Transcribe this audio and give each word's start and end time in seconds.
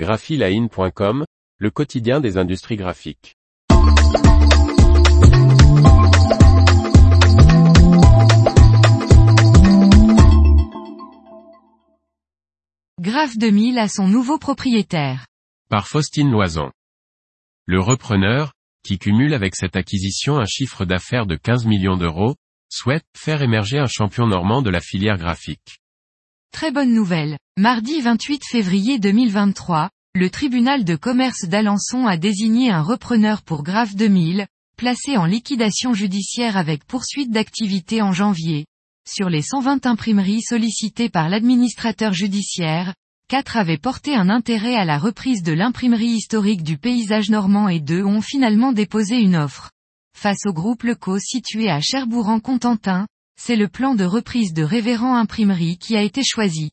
graphiline.com, 0.00 1.26
le 1.58 1.70
quotidien 1.70 2.20
des 2.20 2.38
industries 2.38 2.76
graphiques. 2.76 3.36
Graph 12.98 13.36
2000 13.36 13.78
a 13.78 13.88
son 13.88 14.08
nouveau 14.08 14.38
propriétaire. 14.38 15.26
Par 15.68 15.86
Faustine 15.86 16.30
Loison. 16.30 16.70
Le 17.66 17.82
repreneur, 17.82 18.54
qui 18.82 18.98
cumule 18.98 19.34
avec 19.34 19.54
cette 19.54 19.76
acquisition 19.76 20.38
un 20.38 20.46
chiffre 20.46 20.86
d'affaires 20.86 21.26
de 21.26 21.36
15 21.36 21.66
millions 21.66 21.98
d'euros, 21.98 22.36
souhaite 22.70 23.04
faire 23.14 23.42
émerger 23.42 23.78
un 23.78 23.86
champion 23.86 24.26
normand 24.26 24.62
de 24.62 24.70
la 24.70 24.80
filière 24.80 25.18
graphique. 25.18 25.79
Très 26.52 26.72
bonne 26.72 26.92
nouvelle. 26.92 27.38
Mardi 27.58 28.00
28 28.00 28.42
février 28.44 28.98
2023, 28.98 29.88
le 30.14 30.28
tribunal 30.28 30.84
de 30.84 30.94
commerce 30.94 31.46
d'Alençon 31.46 32.06
a 32.06 32.16
désigné 32.18 32.70
un 32.70 32.82
repreneur 32.82 33.42
pour 33.42 33.62
Graph 33.62 33.94
2000, 33.94 34.46
placé 34.76 35.16
en 35.16 35.24
liquidation 35.24 35.94
judiciaire 35.94 36.56
avec 36.56 36.84
poursuite 36.84 37.30
d'activité 37.30 38.02
en 38.02 38.12
janvier. 38.12 38.66
Sur 39.08 39.30
les 39.30 39.42
120 39.42 39.86
imprimeries 39.86 40.42
sollicitées 40.42 41.08
par 41.08 41.30
l'administrateur 41.30 42.12
judiciaire, 42.12 42.94
4 43.28 43.56
avaient 43.56 43.78
porté 43.78 44.14
un 44.14 44.28
intérêt 44.28 44.74
à 44.74 44.84
la 44.84 44.98
reprise 44.98 45.42
de 45.42 45.52
l'imprimerie 45.52 46.16
historique 46.16 46.62
du 46.62 46.76
paysage 46.76 47.30
normand 47.30 47.68
et 47.68 47.80
2 47.80 48.04
ont 48.04 48.20
finalement 48.20 48.72
déposé 48.72 49.16
une 49.16 49.36
offre. 49.36 49.70
Face 50.14 50.44
au 50.44 50.52
groupe 50.52 50.82
Leco 50.82 51.18
situé 51.18 51.70
à 51.70 51.80
Cherbourg-en-Contentin, 51.80 53.06
c'est 53.42 53.56
le 53.56 53.68
plan 53.68 53.94
de 53.94 54.04
reprise 54.04 54.52
de 54.52 54.62
Révérend 54.62 55.16
Imprimerie 55.16 55.78
qui 55.78 55.96
a 55.96 56.02
été 56.02 56.22
choisi. 56.22 56.72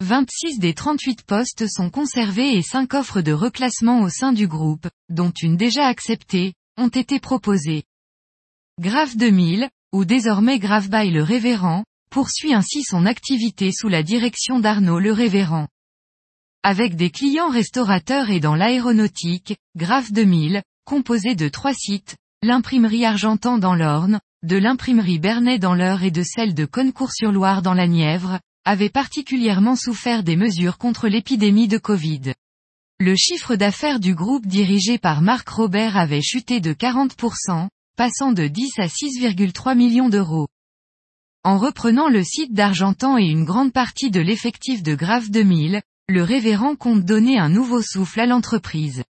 26 0.00 0.58
des 0.58 0.74
38 0.74 1.22
postes 1.22 1.66
sont 1.66 1.88
conservés 1.88 2.54
et 2.54 2.60
5 2.60 2.92
offres 2.92 3.22
de 3.22 3.32
reclassement 3.32 4.02
au 4.02 4.10
sein 4.10 4.34
du 4.34 4.46
groupe, 4.46 4.86
dont 5.08 5.30
une 5.30 5.56
déjà 5.56 5.86
acceptée, 5.86 6.52
ont 6.76 6.88
été 6.88 7.20
proposées. 7.20 7.84
Grave 8.78 9.16
2000, 9.16 9.70
ou 9.94 10.04
désormais 10.04 10.58
Grave 10.58 10.90
by 10.90 11.10
le 11.10 11.22
Révérend, 11.22 11.84
poursuit 12.10 12.52
ainsi 12.52 12.82
son 12.82 13.06
activité 13.06 13.72
sous 13.72 13.88
la 13.88 14.02
direction 14.02 14.60
d'Arnaud 14.60 14.98
le 14.98 15.12
Révérend. 15.12 15.68
Avec 16.62 16.96
des 16.96 17.10
clients 17.10 17.48
restaurateurs 17.48 18.28
et 18.28 18.40
dans 18.40 18.56
l'aéronautique, 18.56 19.56
Grave 19.74 20.12
2000, 20.12 20.62
composé 20.84 21.34
de 21.34 21.48
trois 21.48 21.72
sites, 21.72 22.16
l'imprimerie 22.42 23.06
Argentan 23.06 23.56
dans 23.56 23.74
l'Orne, 23.74 24.20
de 24.44 24.56
l'imprimerie 24.58 25.18
Bernet 25.18 25.58
dans 25.58 25.74
l'Eure 25.74 26.02
et 26.02 26.10
de 26.10 26.22
celle 26.22 26.52
de 26.52 26.66
Concours-sur-Loire 26.66 27.62
dans 27.62 27.72
la 27.72 27.86
Nièvre, 27.86 28.40
avait 28.66 28.90
particulièrement 28.90 29.74
souffert 29.74 30.22
des 30.22 30.36
mesures 30.36 30.76
contre 30.76 31.08
l'épidémie 31.08 31.66
de 31.66 31.78
Covid. 31.78 32.34
Le 33.00 33.16
chiffre 33.16 33.56
d'affaires 33.56 34.00
du 34.00 34.14
groupe 34.14 34.46
dirigé 34.46 34.98
par 34.98 35.22
Marc 35.22 35.48
Robert 35.48 35.96
avait 35.96 36.20
chuté 36.20 36.60
de 36.60 36.74
40%, 36.74 37.68
passant 37.96 38.32
de 38.32 38.46
10 38.46 38.78
à 38.80 38.86
6,3 38.86 39.74
millions 39.76 40.10
d'euros. 40.10 40.46
En 41.42 41.56
reprenant 41.56 42.10
le 42.10 42.22
site 42.22 42.52
d'Argentan 42.52 43.16
et 43.16 43.24
une 43.24 43.44
grande 43.44 43.72
partie 43.72 44.10
de 44.10 44.20
l'effectif 44.20 44.82
de 44.82 44.94
Grave 44.94 45.30
2000, 45.30 45.80
le 46.10 46.22
révérend 46.22 46.76
compte 46.76 47.02
donner 47.02 47.38
un 47.38 47.48
nouveau 47.48 47.80
souffle 47.80 48.20
à 48.20 48.26
l'entreprise. 48.26 49.04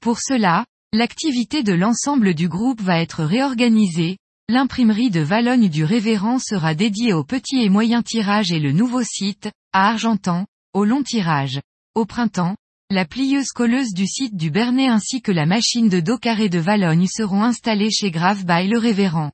Pour 0.00 0.18
cela, 0.18 0.64
l'activité 0.94 1.62
de 1.62 1.74
l'ensemble 1.74 2.32
du 2.32 2.48
groupe 2.48 2.80
va 2.80 3.00
être 3.00 3.22
réorganisée, 3.22 4.16
L'imprimerie 4.52 5.08
de 5.08 5.20
Valogne 5.20 5.70
du 5.70 5.82
Révérend 5.82 6.38
sera 6.38 6.74
dédiée 6.74 7.14
au 7.14 7.24
petit 7.24 7.62
et 7.62 7.70
moyen 7.70 8.02
tirage 8.02 8.52
et 8.52 8.58
le 8.58 8.72
nouveau 8.72 9.02
site, 9.02 9.50
à 9.72 9.88
Argentan, 9.88 10.44
au 10.74 10.84
long 10.84 11.02
tirage. 11.02 11.62
Au 11.94 12.04
printemps, 12.04 12.54
la 12.90 13.06
plieuse 13.06 13.48
colleuse 13.48 13.94
du 13.94 14.06
site 14.06 14.36
du 14.36 14.50
Bernet 14.50 14.88
ainsi 14.88 15.22
que 15.22 15.32
la 15.32 15.46
machine 15.46 15.88
de 15.88 16.00
dos 16.00 16.18
carré 16.18 16.50
de 16.50 16.58
Valogne 16.58 17.06
seront 17.06 17.42
installées 17.42 17.90
chez 17.90 18.10
Grave 18.10 18.44
by 18.44 18.68
le 18.68 18.76
Révérend. 18.76 19.30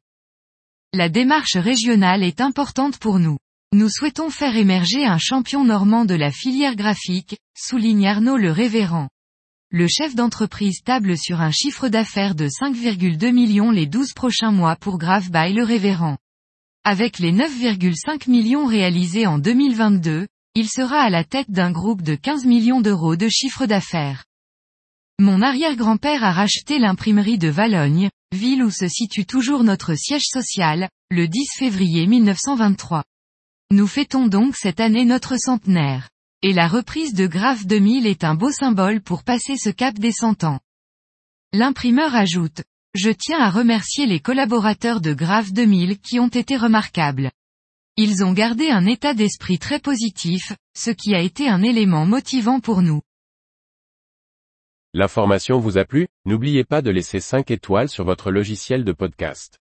La 0.95 1.09
démarche 1.09 1.57
régionale 1.57 2.23
est 2.23 2.41
importante 2.41 2.99
pour 2.99 3.19
nous. 3.19 3.39
Nous 3.73 3.89
souhaitons 3.89 4.31
faire 4.31 4.55
émerger 4.55 5.05
un 5.05 5.19
champion 5.19 5.65
normand 5.65 6.05
de 6.05 6.15
la 6.15 6.31
filière 6.31 6.77
graphique, 6.77 7.39
souligne 7.57 8.07
Arnaud 8.07 8.37
le 8.37 8.53
Révérend. 8.53 9.09
Le 9.71 9.87
chef 9.87 10.15
d'entreprise 10.15 10.81
table 10.83 11.19
sur 11.19 11.43
un 11.43 11.51
chiffre 11.51 11.89
d'affaires 11.89 12.35
de 12.35 12.47
5,2 12.49 13.33
millions 13.33 13.71
les 13.71 13.85
12 13.85 14.15
prochains 14.15 14.51
mois 14.51 14.77
pour 14.77 14.97
Grave 14.97 15.31
by 15.31 15.53
le 15.53 15.63
Révérend. 15.63 16.17
Avec 16.85 17.19
les 17.19 17.33
9,5 17.33 18.31
millions 18.31 18.65
réalisés 18.65 19.27
en 19.27 19.39
2022, 19.39 20.27
il 20.55 20.71
sera 20.71 21.01
à 21.01 21.11
la 21.11 21.23
tête 21.23 21.51
d'un 21.51 21.71
groupe 21.71 22.01
de 22.01 22.15
15 22.15 22.47
millions 22.47 22.81
d'euros 22.81 23.15
de 23.15 23.29
chiffre 23.29 23.67
d'affaires. 23.67 24.25
Mon 25.19 25.43
arrière-grand-père 25.43 26.25
a 26.25 26.33
racheté 26.33 26.79
l'imprimerie 26.79 27.37
de 27.37 27.49
Valogne, 27.49 28.09
ville 28.33 28.65
où 28.65 28.71
se 28.71 28.89
situe 28.89 29.27
toujours 29.27 29.65
notre 29.65 29.95
siège 29.95 30.25
social, 30.25 30.89
le 31.11 31.29
10 31.29 31.47
février 31.59 32.07
1923. 32.07 33.05
Nous 33.71 33.87
fêtons 33.87 34.29
donc 34.29 34.57
cette 34.57 34.81
année 34.81 35.05
notre 35.05 35.37
centenaire. 35.37 36.09
Et 36.41 36.53
la 36.53 36.69
reprise 36.69 37.15
de 37.15 37.27
Graph 37.27 37.67
2000 37.67 38.07
est 38.07 38.23
un 38.23 38.37
beau 38.37 38.53
symbole 38.53 39.01
pour 39.01 39.25
passer 39.25 39.57
ce 39.57 39.71
cap 39.71 39.99
des 39.99 40.13
100 40.13 40.45
ans. 40.45 40.61
L'imprimeur 41.53 42.15
ajoute, 42.15 42.63
je 42.95 43.11
tiens 43.11 43.41
à 43.41 43.51
remercier 43.51 44.07
les 44.07 44.21
collaborateurs 44.21 45.01
de 45.01 45.15
Graph 45.15 45.53
2000 45.53 45.99
qui 45.99 46.21
ont 46.21 46.29
été 46.29 46.57
remarquables. 46.57 47.33
Ils 47.97 48.23
ont 48.23 48.33
gardé 48.33 48.71
un 48.71 48.87
état 48.87 49.15
d'esprit 49.15 49.59
très 49.59 49.81
positif, 49.81 50.53
ce 50.77 50.93
qui 50.93 51.13
a 51.13 51.21
été 51.21 51.49
un 51.49 51.61
élément 51.61 52.07
motivant 52.07 52.61
pour 52.61 52.83
nous. 52.83 53.03
L'information 54.95 55.59
vous 55.59 55.77
a 55.77 55.85
plu, 55.85 56.07
n'oubliez 56.25 56.63
pas 56.63 56.83
de 56.83 56.91
laisser 56.91 57.19
5 57.19 57.51
étoiles 57.51 57.89
sur 57.89 58.05
votre 58.05 58.31
logiciel 58.31 58.85
de 58.85 58.93
podcast. 58.93 59.59